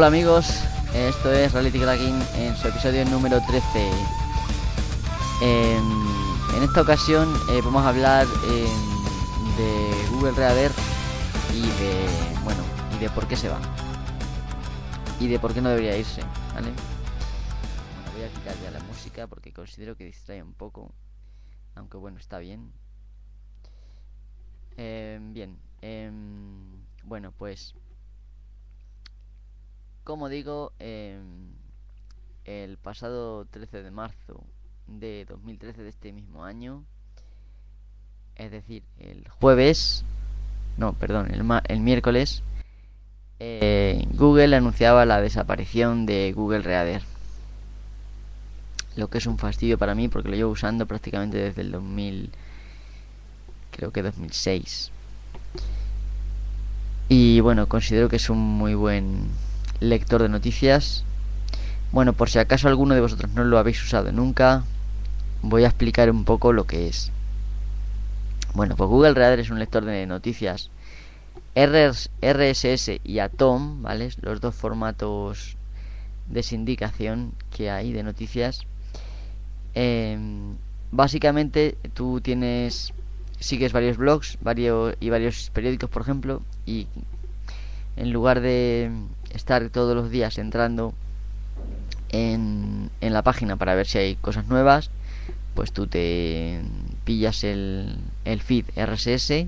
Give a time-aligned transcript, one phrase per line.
[0.00, 0.64] Hola amigos,
[0.94, 3.90] esto es Reality Cracking en su episodio número 13.
[5.42, 10.72] En, esta ocasión eh, vamos a hablar em, de Google Reader
[11.52, 12.62] y de, bueno,
[12.96, 13.60] y de por qué se va.
[15.20, 16.22] Y de por qué no debería irse,
[16.54, 16.70] ¿vale?
[16.70, 20.94] Bueno, voy a quitar ya la música porque considero que distrae un poco.
[21.74, 22.72] Aunque bueno, está bien.
[24.78, 25.58] Em, bien.
[25.82, 27.74] em, bueno, pues
[30.10, 31.20] como digo, em,
[32.44, 34.42] el pasado 13 de marzo
[34.88, 36.82] de 2013 de este mismo año,
[38.34, 40.04] es decir, el jueves,
[40.76, 42.42] no, perdón, el, ma- el miércoles,
[43.38, 47.02] eh, Google anunciaba la desaparición de Google Reader.
[48.96, 52.32] Lo que es un fastidio para mí porque lo llevo usando prácticamente desde el 2000,
[53.70, 54.90] creo que 2006.
[57.08, 59.28] Y bueno, considero que es un muy buen
[59.80, 61.04] lector de noticias.
[61.92, 64.64] Bueno, por si acaso alguno de vosotros no lo habéis usado nunca,
[65.42, 67.10] voy a explicar un poco lo que es.
[68.54, 70.70] Bueno, pues Google Reader es un lector de noticias
[71.54, 74.10] RS RSS y Atom, ¿vale?
[74.20, 75.56] Los dos formatos
[76.28, 78.66] de sindicación que hay de noticias.
[79.74, 80.56] Em,
[80.90, 82.92] básicamente tú tienes
[83.38, 86.88] sigues varios blogs varios y varios periódicos por ejemplo y
[87.96, 88.90] en lugar de
[89.30, 90.94] estar todos los días entrando
[92.10, 94.90] en, en la página para ver si hay cosas nuevas
[95.54, 96.60] pues tú te
[97.04, 99.46] pillas el, el feed RSS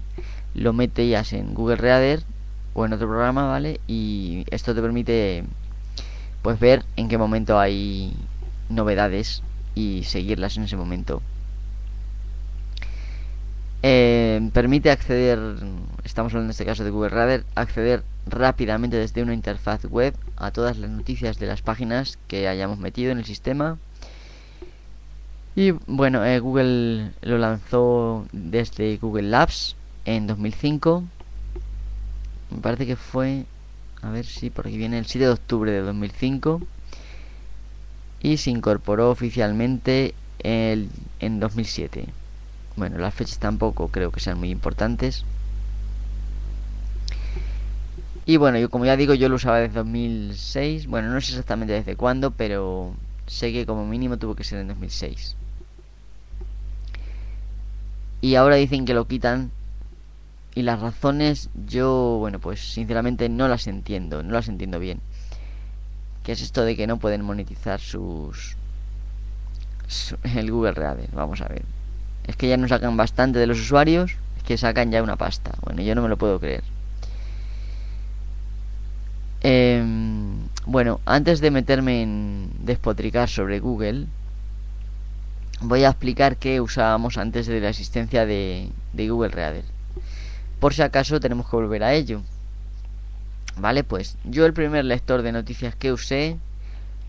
[0.54, 2.22] lo metes en Google Reader
[2.75, 5.44] o en otro programa vale y esto te permite
[6.43, 8.14] pues ver en qué momento hay
[8.69, 9.43] novedades
[9.75, 11.22] y seguirlas en ese momento.
[13.82, 15.38] Eh, permite acceder,
[16.04, 20.50] estamos hablando en este caso de Google Reader, acceder rápidamente desde una interfaz web a
[20.50, 23.78] todas las noticias de las páginas que hayamos metido en el sistema.
[25.54, 31.04] Y bueno, eh, Google lo lanzó desde Google Labs en 2005.
[32.50, 33.44] Me parece que fue,
[34.00, 36.62] a ver si por aquí viene el 7 de octubre de 2005.
[38.22, 40.88] Y se incorporó oficialmente el,
[41.20, 42.06] en 2007.
[42.76, 45.24] Bueno, las fechas tampoco creo que sean muy importantes.
[48.25, 50.87] Y bueno, yo como ya digo, yo lo usaba desde 2006.
[50.87, 52.94] Bueno, no sé exactamente desde cuándo, pero
[53.27, 55.37] sé que como mínimo tuvo que ser en 2006.
[58.22, 59.50] Y ahora dicen que lo quitan.
[60.55, 65.00] Y las razones yo, bueno, pues sinceramente no las entiendo, no las entiendo bien.
[66.22, 68.56] ¿Qué es esto de que no pueden monetizar sus...
[69.87, 71.11] su- el Google Reader?
[71.12, 71.65] Vamos a ver.
[72.27, 75.53] Es que ya no sacan bastante de los usuarios, es que sacan ya una pasta.
[75.62, 76.65] Bueno, yo no me lo puedo creer.
[79.42, 84.06] Em, bueno, antes de meterme en despotricar sobre Google,
[85.60, 89.64] voy a explicar qué usábamos antes de la existencia de, de Google Reader.
[90.60, 92.22] Por si acaso tenemos que volver a ello.
[93.56, 96.38] Vale, pues yo el primer lector de noticias que usé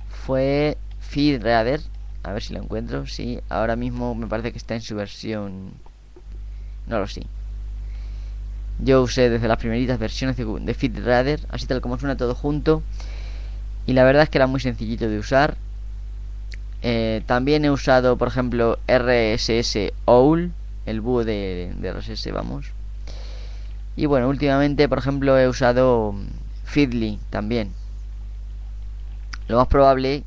[0.09, 1.81] fue FeedReader.
[2.23, 3.05] A ver si lo encuentro.
[3.05, 5.73] Sí, ahora mismo me parece que está en su versión.
[6.87, 7.23] No lo sé.
[8.79, 12.83] Yo usé desde las primeritas versiones de, de así tal como suena todo junto.
[13.85, 15.57] Y la verdad es que era muy sencillito de usar.
[16.81, 20.51] Eh, también he usado, por ejemplo, RSS OWL,
[20.85, 22.71] el búho de, de RSS, vamos.
[23.95, 26.15] Y bueno, últimamente, por ejemplo, he usado
[26.65, 27.71] Feedly también.
[29.47, 30.23] Lo más probable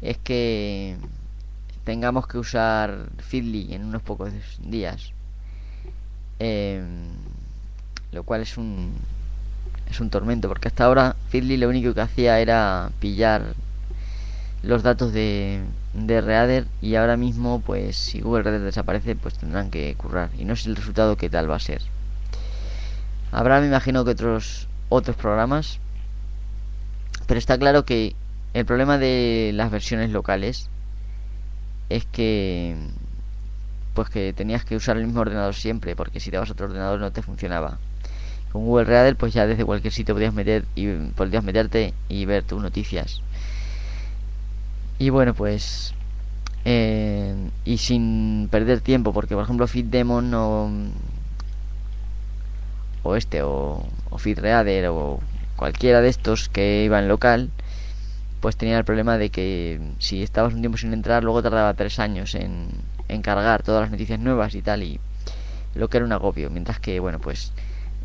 [0.00, 0.96] es que
[1.84, 5.12] tengamos que usar Feedly en unos pocos días.
[6.38, 7.05] Em,
[8.16, 8.94] lo cual es un
[9.90, 13.54] es un tormento porque hasta ahora Feedly lo único que hacía era pillar
[14.62, 15.60] los datos de,
[15.92, 20.46] de Reader y ahora mismo pues si Google Reader desaparece pues tendrán que currar y
[20.46, 21.82] no sé el resultado qué tal va a ser.
[23.32, 25.78] Habrá me imagino que otros otros programas
[27.26, 28.16] pero está claro que
[28.54, 30.70] el problema de las versiones locales
[31.90, 32.76] es que
[33.92, 36.66] pues que tenías que usar el mismo ordenador siempre, porque si te vas a otro
[36.66, 37.78] ordenador no te funcionaba.
[38.56, 42.42] Con Google Reader pues ya desde cualquier sitio podías meter y podías meterte y ver
[42.42, 43.20] tus noticias.
[44.98, 45.92] Y bueno, pues
[46.64, 47.34] eh,
[47.66, 50.70] y sin perder tiempo, porque por ejemplo FeedDemon o
[53.02, 55.20] o este o, o o
[55.56, 57.50] cualquiera de estos que iban local
[58.40, 61.98] pues tenía el problema de que si estabas un tiempo sin entrar luego tardaba tres
[61.98, 62.68] años en,
[63.08, 64.98] en cargar todas las noticias nuevas y tal y
[65.74, 67.52] lo que era un agobio mientras que bueno pues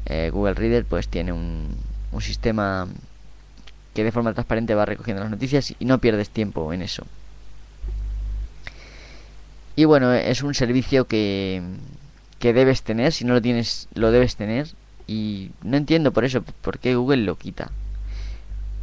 [0.06, 1.76] eh, Google Reader pues tiene un,
[2.12, 2.88] un sistema
[3.94, 7.06] que de forma transparente va recogiendo las noticias y no pierdes tiempo en eso.
[9.76, 11.62] Y bueno, es un servicio que,
[12.40, 14.68] que debes tener, si no lo tienes, lo debes tener.
[15.08, 17.72] Y no entiendo por eso, por qué Google lo quita.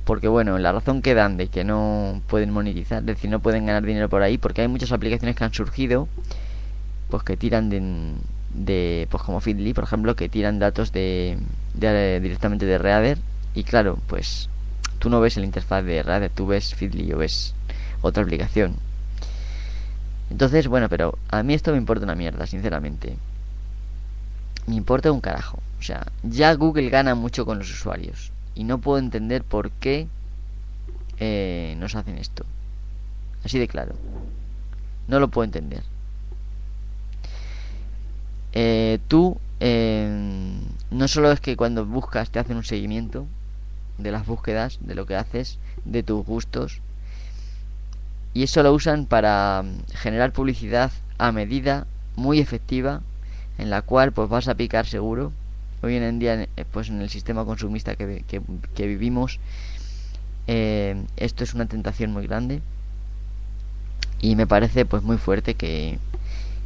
[0.05, 3.67] Porque bueno, la razón que dan de que no pueden monetizar, es decir, no pueden
[3.67, 6.09] ganar dinero por ahí, porque hay muchas aplicaciones que han surgido,
[7.11, 8.15] pues que tiran de,
[8.59, 11.39] de pues como Feedly, por ejemplo, que tiran datos de,
[11.75, 13.19] directamente de Reader.
[13.55, 14.49] Y claro, pues
[14.99, 17.55] tú no ves el interfaz de Reader, tú ves Feedly o ves
[18.03, 18.77] otra aplicación.
[20.31, 23.17] Entonces, bueno, pero a mí esto me importa una mierda, sinceramente.
[24.67, 25.59] Me importa un carajo.
[25.79, 28.33] O sea, ya Google gana mucho con los usuarios.
[28.55, 30.09] Y no puedo entender por qué
[31.19, 32.45] eh, nos hacen esto.
[33.45, 33.95] Así de claro.
[35.07, 35.83] No lo puedo entender.
[38.53, 40.61] Eh, tú, eh,
[40.91, 43.27] no solo es que cuando buscas te hacen un seguimiento
[43.99, 46.81] de las búsquedas, de lo que haces, de tus gustos,
[48.35, 51.87] y eso lo usan para mm, generar publicidad a medida
[52.17, 53.03] muy efectiva
[53.59, 55.33] en la cual pues vas a picar seguro.
[55.83, 59.39] Hoy en día eh, pues en el sistema consumista que, que, vivimos
[60.47, 62.63] eh, esto es una tentación muy grande
[64.21, 65.99] y me parece pues muy fuerte que,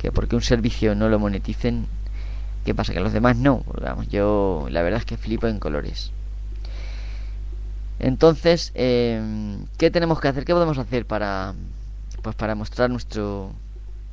[0.02, 1.87] que porque un servicio no lo moneticen
[2.66, 3.64] qué pasa que los demás no
[4.10, 6.12] yo la verdad es que flipo en colores
[8.02, 10.44] entonces, em, ¿qué tenemos que hacer?
[10.44, 11.54] ¿Qué podemos hacer para,
[12.20, 13.52] pues para mostrar nuestro,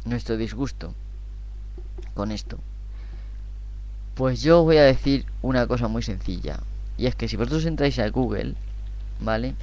[0.05, 0.93] nuestro disgusto
[2.13, 2.59] con esto?
[4.13, 6.59] Pues yo voy a decir una cosa muy sencilla.
[6.99, 8.53] Y es que si vosotros entráis a Google,
[9.21, 9.55] ¿vale?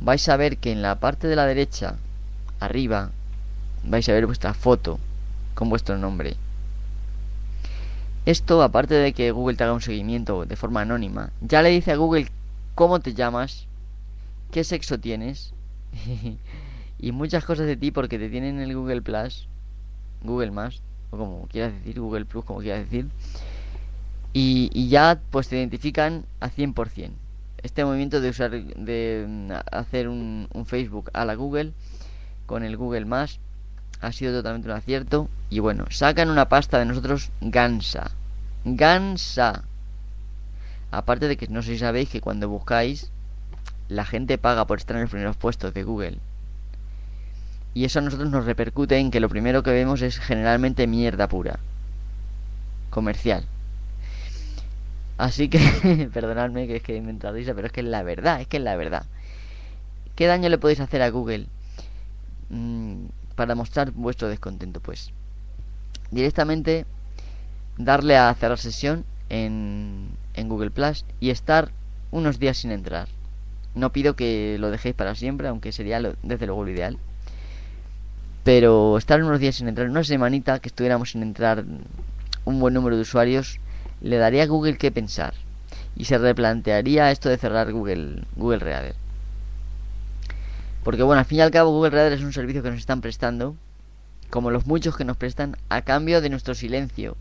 [0.00, 1.94] Vais a ver que en la parte de la derecha,
[2.58, 3.12] arriba,
[3.86, 4.98] vais a ver vuestra foto
[5.54, 6.36] con vuestro nombre.
[8.26, 11.92] Esto, aparte de que Google te haga un seguimiento de forma anónima, ya le dice
[11.92, 12.28] a Google
[12.74, 13.66] cómo te llamas,
[14.50, 15.54] qué sexo tienes
[16.98, 19.46] y muchas cosas de ti porque te tienen en el Google Plus,
[20.22, 23.06] Google Más, o como quieras decir, Google Plus, como quieras decir,
[24.32, 27.10] y, ya pues te identifican a 100%.
[27.62, 31.72] Este movimiento de usar, de mm, hacer un, un Facebook a la Google
[32.44, 33.40] con el Google Más
[34.00, 35.28] ha sido totalmente un acierto.
[35.50, 38.10] Y bueno, sacan una pasta de nosotros gansa.
[38.64, 39.64] Gansa.
[40.90, 43.10] Aparte de que no sé si sabéis que cuando buscáis,
[43.88, 46.18] la gente paga por estar en los primeros puestos de Google.
[47.74, 51.28] Y eso a nosotros nos repercute en que lo primero que vemos es generalmente mierda
[51.28, 51.58] pura.
[52.90, 53.44] Comercial.
[55.18, 58.58] Así que, perdonadme que es que me pero es que es la verdad, es que
[58.58, 59.04] es la verdad.
[60.14, 61.46] ¿Qué daño le podéis hacer a Google
[62.48, 63.04] mm,
[63.36, 64.80] para mostrar vuestro descontento?
[64.80, 65.12] Pues
[66.10, 66.86] directamente
[67.78, 71.70] darle a cerrar sesión en, en Google Plus y estar
[72.10, 73.08] unos días sin entrar.
[73.74, 76.98] No pido que lo dejéis para siempre, aunque sería desde luego lo ideal.
[78.42, 81.64] Pero estar unos días sin entrar, una semanita que estuviéramos sin entrar
[82.44, 83.60] un buen número de usuarios,
[84.00, 85.34] le daría a Google que pensar.
[85.96, 89.05] Y se replantearía esto de cerrar Google, Google Reader.
[90.86, 93.00] Porque bueno, al fin y al cabo Google Reader es un servicio que nos están
[93.00, 93.56] prestando,
[94.30, 97.16] como los muchos que nos prestan, a cambio de nuestro silencio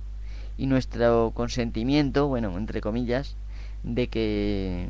[0.55, 3.35] y nuestro consentimiento, bueno, entre comillas,
[3.81, 4.87] de que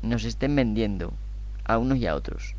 [0.00, 1.12] nos estén vendiendo
[1.66, 2.54] a unos y a otros.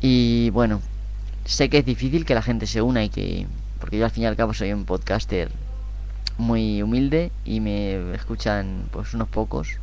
[0.00, 0.82] Y bueno,
[1.44, 3.46] sé que es difícil que la gente se una y que...
[3.78, 5.52] Porque yo al fin y al cabo soy un podcaster
[6.38, 9.78] muy humilde y me escuchan pues unos pocos.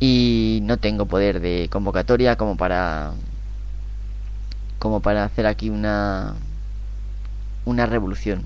[0.00, 3.12] Y no tengo poder de convocatoria como para...
[4.78, 6.34] como para hacer aquí una
[7.64, 8.44] una revolución.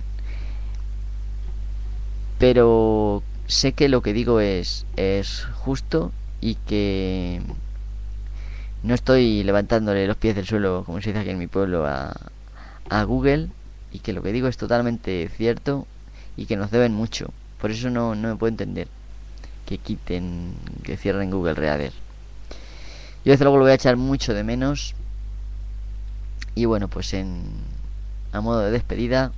[2.39, 7.43] Pero sé que lo que digo es, es justo y que
[8.83, 12.15] no estoy levantándole los pies del suelo, como se dice aquí en mi pueblo, a,
[12.91, 13.49] a Google
[13.93, 15.87] y que lo que digo es totalmente cierto
[16.37, 17.31] y que nos deben mucho.
[17.61, 18.87] Por eso no, no me puedo entender
[19.69, 21.93] que quiten, que cierren Google Reader.
[23.23, 24.95] Yo desde luego lo voy a echar mucho de menos.
[26.55, 27.43] Y bueno, pues en,
[28.33, 29.31] a modo de despedida,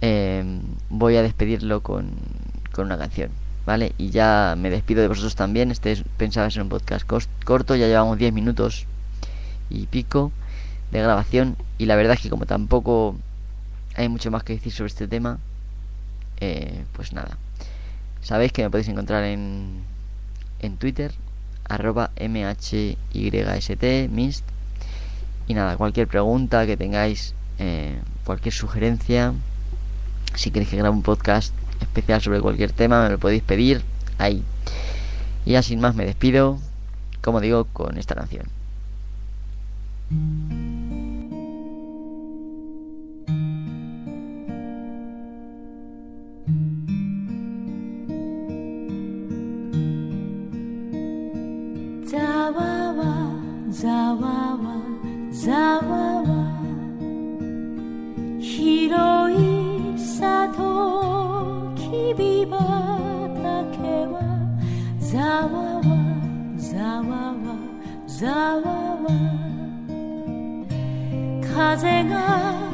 [0.00, 2.12] em, voy a despedirlo con,
[2.72, 3.30] con una canción,
[3.66, 3.92] ¿vale?
[3.98, 5.70] Y ya me despido de vosotros también.
[5.70, 7.06] Este es, pensaba ser un podcast
[7.44, 8.86] corto, ya llevamos 10 minutos
[9.68, 10.32] y pico
[10.92, 11.58] de grabación.
[11.76, 13.16] Y la verdad es que como tampoco
[13.96, 15.38] hay mucho más que decir sobre este tema,
[16.40, 17.36] eh, pues nada.
[18.22, 19.82] Sabéis que me podéis encontrar en,
[20.60, 21.12] en Twitter,
[21.68, 22.74] arroba mhyst,
[24.10, 24.44] mist.
[25.46, 29.34] Y nada, cualquier pregunta que tengáis, eh, cualquier sugerencia,
[30.34, 33.82] si queréis que grabe un podcast especial sobre cualquier tema, me lo podéis pedir
[34.18, 34.44] ahí.
[35.44, 36.58] Y ya sin más me despido,
[37.20, 38.46] como digo, con esta canción.
[53.80, 54.58] ざわわ
[55.30, 56.28] ざわわ
[58.38, 62.58] 広い里きび畑
[64.04, 64.20] は
[64.98, 65.82] ざわわ
[66.58, 67.56] ざわわ
[68.06, 69.08] ざわわ
[71.42, 72.69] 風が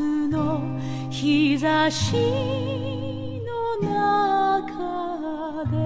[0.00, 0.60] の
[1.10, 2.14] 日差し
[3.44, 5.76] の中で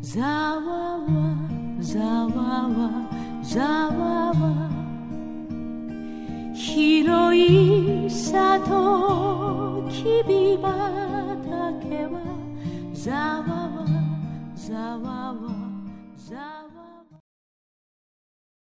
[0.00, 1.36] ざわわ
[1.80, 3.08] ざわわ
[3.42, 4.70] ざわわ
[6.54, 12.20] 広い里きび畑は
[12.92, 13.86] ざわわ
[14.56, 15.63] ざわわ。